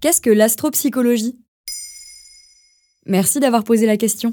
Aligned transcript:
Qu'est-ce 0.00 0.22
que 0.22 0.30
l'astropsychologie? 0.30 1.38
Merci 3.04 3.38
d'avoir 3.38 3.64
posé 3.64 3.84
la 3.84 3.98
question. 3.98 4.32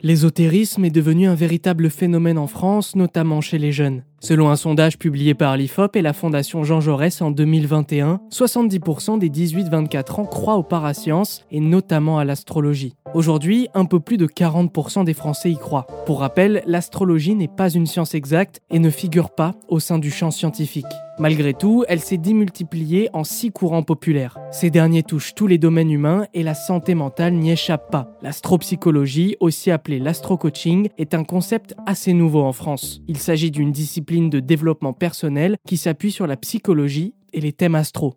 L'ésotérisme 0.00 0.82
est 0.86 0.90
devenu 0.90 1.28
un 1.28 1.34
véritable 1.34 1.90
phénomène 1.90 2.38
en 2.38 2.46
France, 2.46 2.96
notamment 2.96 3.42
chez 3.42 3.58
les 3.58 3.70
jeunes. 3.70 4.02
Selon 4.20 4.48
un 4.48 4.56
sondage 4.56 4.98
publié 4.98 5.34
par 5.34 5.58
l'IFOP 5.58 5.94
et 5.94 6.00
la 6.00 6.14
Fondation 6.14 6.64
Jean 6.64 6.80
Jaurès 6.80 7.20
en 7.20 7.30
2021, 7.30 8.20
70% 8.30 9.18
des 9.18 9.28
18-24 9.28 10.20
ans 10.22 10.24
croient 10.24 10.56
aux 10.56 10.62
parasciences 10.62 11.44
et 11.50 11.60
notamment 11.60 12.18
à 12.18 12.24
l'astrologie. 12.24 12.94
Aujourd'hui, 13.12 13.68
un 13.74 13.84
peu 13.84 14.00
plus 14.00 14.16
de 14.16 14.26
40% 14.26 15.04
des 15.04 15.12
Français 15.12 15.50
y 15.50 15.58
croient. 15.58 15.86
Pour 16.06 16.20
rappel, 16.20 16.62
l'astrologie 16.64 17.34
n'est 17.34 17.46
pas 17.46 17.68
une 17.68 17.86
science 17.86 18.14
exacte 18.14 18.60
et 18.70 18.78
ne 18.78 18.88
figure 18.88 19.34
pas 19.34 19.54
au 19.68 19.80
sein 19.80 19.98
du 19.98 20.10
champ 20.10 20.30
scientifique. 20.30 20.86
Malgré 21.20 21.52
tout, 21.52 21.84
elle 21.86 22.00
s'est 22.00 22.16
démultipliée 22.16 23.10
en 23.12 23.24
six 23.24 23.50
courants 23.50 23.82
populaires. 23.82 24.38
Ces 24.50 24.70
derniers 24.70 25.02
touchent 25.02 25.34
tous 25.34 25.46
les 25.46 25.58
domaines 25.58 25.90
humains 25.90 26.24
et 26.32 26.42
la 26.42 26.54
santé 26.54 26.94
mentale 26.94 27.34
n'y 27.34 27.50
échappe 27.50 27.90
pas. 27.90 28.16
L'astropsychologie, 28.22 29.36
aussi 29.38 29.70
appelée 29.70 29.98
l'astrocoaching, 29.98 30.88
est 30.96 31.12
un 31.12 31.24
concept 31.24 31.74
assez 31.84 32.14
nouveau 32.14 32.40
en 32.40 32.54
France. 32.54 33.02
Il 33.06 33.18
s'agit 33.18 33.50
d'une 33.50 33.70
discipline 33.70 34.30
de 34.30 34.40
développement 34.40 34.94
personnel 34.94 35.58
qui 35.68 35.76
s'appuie 35.76 36.10
sur 36.10 36.26
la 36.26 36.38
psychologie 36.38 37.12
et 37.34 37.42
les 37.42 37.52
thèmes 37.52 37.74
astro. 37.74 38.14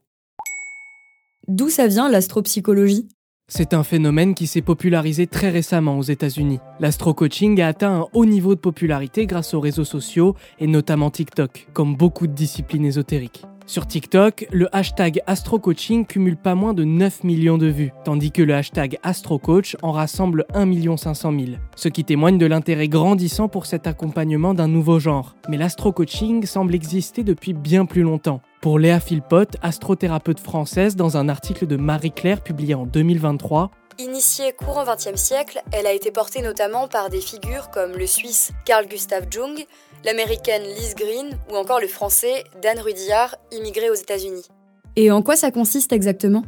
D'où 1.50 1.68
ça 1.68 1.88
vient 1.88 2.08
l'astropsychologie? 2.08 3.10
C'est 3.56 3.76
un 3.76 3.84
phénomène 3.84 4.34
qui 4.34 4.48
s'est 4.48 4.64
popularisé 4.64 5.28
très 5.28 5.52
récemment 5.52 6.00
aux 6.00 6.04
États-Unis. 6.04 6.60
L'astro-coaching 6.80 7.62
a 7.62 7.68
atteint 7.68 8.02
un 8.02 8.08
haut 8.12 8.26
niveau 8.26 8.56
de 8.56 8.60
popularité 8.60 9.28
grâce 9.28 9.54
aux 9.54 9.60
réseaux 9.60 9.86
sociaux 9.86 10.36
et 10.58 10.66
notamment 10.66 11.12
TikTok, 11.12 11.68
comme 11.72 11.96
beaucoup 11.96 12.26
de 12.26 12.34
disciplines 12.34 12.84
ésotériques. 12.84 13.44
Sur 13.66 13.88
TikTok, 13.88 14.46
le 14.52 14.68
hashtag 14.76 15.22
AstroCoaching 15.26 16.06
cumule 16.06 16.36
pas 16.36 16.54
moins 16.54 16.74
de 16.74 16.84
9 16.84 17.24
millions 17.24 17.58
de 17.58 17.68
vues, 17.68 17.94
tandis 18.04 18.32
que 18.32 18.42
le 18.42 18.54
hashtag 18.54 18.98
AstroCoach 19.04 19.78
en 19.82 19.94
rassemble 19.94 20.46
1 20.54 20.98
500 20.98 21.32
000, 21.32 21.46
ce 21.76 21.88
qui 21.88 22.04
témoigne 22.04 22.38
de 22.38 22.46
l'intérêt 22.46 22.90
grandissant 22.90 23.48
pour 23.48 23.66
cet 23.66 23.88
accompagnement 23.88 24.54
d'un 24.54 24.68
nouveau 24.68 25.00
genre. 25.00 25.36
Mais 25.48 25.58
l'astrocoaching 25.58 26.46
semble 26.46 26.76
exister 26.76 27.24
depuis 27.24 27.54
bien 27.54 27.86
plus 27.86 28.02
longtemps. 28.02 28.42
Pour 28.60 28.80
Léa 28.80 29.00
Philpott, 29.00 29.56
astrothérapeute 29.62 30.40
française, 30.40 30.96
dans 30.96 31.18
un 31.18 31.30
article 31.30 31.66
de 31.66 31.78
Marie-Claire 31.78 32.42
publié 32.42 32.76
en 32.76 32.86
2023, 32.86 33.72
Initiée 34.00 34.54
courant 34.54 34.86
XXe 34.86 35.22
siècle, 35.22 35.62
elle 35.72 35.86
a 35.86 35.92
été 35.94 36.10
portée 36.10 36.42
notamment 36.42 36.88
par 36.88 37.10
des 37.10 37.22
figures 37.22 37.70
comme 37.70 37.92
le 37.92 38.08
Suisse 38.08 38.52
Carl 38.66 38.88
Gustav 38.88 39.26
Jung, 39.30 39.66
l'américaine 40.04 40.64
Liz 40.64 40.96
Green 40.96 41.38
ou 41.52 41.56
encore 41.56 41.80
le 41.80 41.88
français 41.88 42.44
Dan 42.62 42.80
Rudillard, 42.80 43.36
immigré 43.52 43.92
aux 43.92 43.96
États-Unis. 43.96 44.48
Et 44.96 45.12
en 45.12 45.22
quoi 45.22 45.36
ça 45.36 45.52
consiste 45.52 45.94
exactement? 45.94 46.44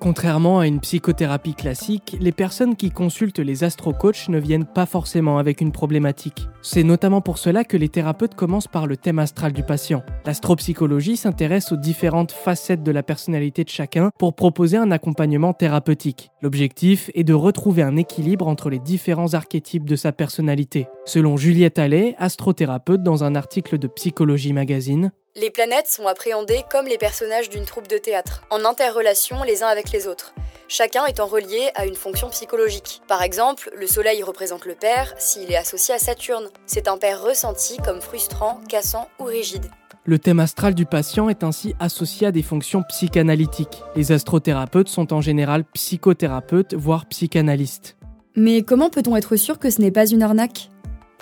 Contrairement 0.00 0.60
à 0.60 0.68
une 0.68 0.78
psychothérapie 0.78 1.54
classique, 1.54 2.16
les 2.20 2.30
personnes 2.30 2.76
qui 2.76 2.90
consultent 2.90 3.40
les 3.40 3.64
astrocoachs 3.64 4.28
ne 4.28 4.38
viennent 4.38 4.64
pas 4.64 4.86
forcément 4.86 5.38
avec 5.38 5.60
une 5.60 5.72
problématique. 5.72 6.48
C'est 6.62 6.84
notamment 6.84 7.20
pour 7.20 7.38
cela 7.38 7.64
que 7.64 7.76
les 7.76 7.88
thérapeutes 7.88 8.36
commencent 8.36 8.68
par 8.68 8.86
le 8.86 8.96
thème 8.96 9.18
astral 9.18 9.52
du 9.52 9.64
patient. 9.64 10.04
L'astropsychologie 10.24 11.16
s'intéresse 11.16 11.72
aux 11.72 11.76
différentes 11.76 12.30
facettes 12.30 12.84
de 12.84 12.92
la 12.92 13.02
personnalité 13.02 13.64
de 13.64 13.70
chacun 13.70 14.10
pour 14.18 14.34
proposer 14.34 14.76
un 14.76 14.92
accompagnement 14.92 15.52
thérapeutique. 15.52 16.30
L'objectif 16.42 17.10
est 17.14 17.24
de 17.24 17.34
retrouver 17.34 17.82
un 17.82 17.96
équilibre 17.96 18.46
entre 18.46 18.70
les 18.70 18.78
différents 18.78 19.34
archétypes 19.34 19.88
de 19.88 19.96
sa 19.96 20.12
personnalité. 20.12 20.86
Selon 21.06 21.36
Juliette 21.36 21.80
Allais, 21.80 22.14
astrothérapeute 22.18 23.02
dans 23.02 23.24
un 23.24 23.34
article 23.34 23.78
de 23.78 23.88
Psychologie 23.88 24.52
Magazine, 24.52 25.10
les 25.38 25.50
planètes 25.50 25.86
sont 25.86 26.06
appréhendées 26.06 26.64
comme 26.68 26.86
les 26.86 26.98
personnages 26.98 27.48
d'une 27.48 27.64
troupe 27.64 27.86
de 27.86 27.96
théâtre, 27.96 28.42
en 28.50 28.64
interrelation 28.64 29.44
les 29.44 29.62
uns 29.62 29.68
avec 29.68 29.92
les 29.92 30.08
autres, 30.08 30.34
chacun 30.66 31.06
étant 31.06 31.26
relié 31.26 31.70
à 31.76 31.86
une 31.86 31.94
fonction 31.94 32.28
psychologique. 32.30 33.02
Par 33.06 33.22
exemple, 33.22 33.70
le 33.76 33.86
Soleil 33.86 34.22
représente 34.24 34.66
le 34.66 34.74
père 34.74 35.14
s'il 35.18 35.52
est 35.52 35.56
associé 35.56 35.94
à 35.94 35.98
Saturne. 35.98 36.48
C'est 36.66 36.88
un 36.88 36.98
père 36.98 37.22
ressenti 37.22 37.76
comme 37.84 38.00
frustrant, 38.00 38.60
cassant 38.68 39.08
ou 39.20 39.24
rigide. 39.24 39.70
Le 40.04 40.18
thème 40.18 40.40
astral 40.40 40.74
du 40.74 40.86
patient 40.86 41.28
est 41.28 41.44
ainsi 41.44 41.74
associé 41.78 42.26
à 42.26 42.32
des 42.32 42.42
fonctions 42.42 42.82
psychanalytiques. 42.88 43.82
Les 43.94 44.10
astrothérapeutes 44.10 44.88
sont 44.88 45.12
en 45.12 45.20
général 45.20 45.64
psychothérapeutes, 45.72 46.74
voire 46.74 47.06
psychanalystes. 47.06 47.96
Mais 48.34 48.62
comment 48.62 48.90
peut-on 48.90 49.16
être 49.16 49.36
sûr 49.36 49.58
que 49.58 49.70
ce 49.70 49.80
n'est 49.80 49.90
pas 49.90 50.06
une 50.06 50.22
arnaque? 50.22 50.70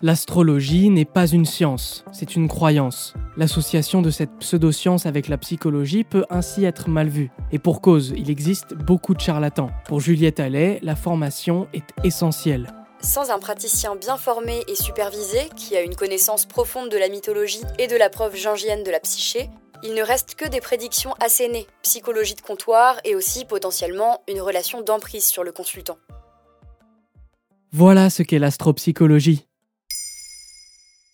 L'astrologie 0.02 0.90
n'est 0.90 1.06
pas 1.06 1.26
une 1.26 1.46
science, 1.46 2.04
c'est 2.12 2.36
une 2.36 2.48
croyance. 2.48 3.14
L'association 3.38 4.02
de 4.02 4.10
cette 4.10 4.36
pseudo-science 4.40 5.06
avec 5.06 5.26
la 5.26 5.38
psychologie 5.38 6.04
peut 6.04 6.26
ainsi 6.28 6.66
être 6.66 6.90
mal 6.90 7.08
vue. 7.08 7.30
Et 7.50 7.58
pour 7.58 7.80
cause, 7.80 8.12
il 8.14 8.30
existe 8.30 8.74
beaucoup 8.74 9.14
de 9.14 9.20
charlatans. 9.20 9.70
Pour 9.86 10.00
Juliette 10.00 10.38
Allais, 10.38 10.80
la 10.82 10.96
formation 10.96 11.66
est 11.72 11.94
essentielle. 12.04 12.74
Sans 13.00 13.30
un 13.30 13.38
praticien 13.38 13.96
bien 13.96 14.18
formé 14.18 14.64
et 14.68 14.74
supervisé, 14.74 15.48
qui 15.56 15.76
a 15.76 15.80
une 15.80 15.96
connaissance 15.96 16.44
profonde 16.44 16.90
de 16.90 16.98
la 16.98 17.08
mythologie 17.08 17.64
et 17.78 17.86
de 17.86 17.96
la 17.96 18.10
preuve 18.10 18.36
jungienne 18.36 18.84
de 18.84 18.90
la 18.90 19.00
psyché, 19.00 19.48
il 19.82 19.94
ne 19.94 20.02
reste 20.02 20.34
que 20.34 20.46
des 20.46 20.60
prédictions 20.60 21.14
assénées, 21.20 21.66
psychologie 21.80 22.34
de 22.34 22.42
comptoir 22.42 23.00
et 23.04 23.14
aussi 23.14 23.46
potentiellement 23.46 24.20
une 24.28 24.42
relation 24.42 24.82
d'emprise 24.82 25.24
sur 25.24 25.42
le 25.42 25.52
consultant. 25.52 25.96
Voilà 27.72 28.10
ce 28.10 28.22
qu'est 28.22 28.38
l'astropsychologie. 28.38 29.45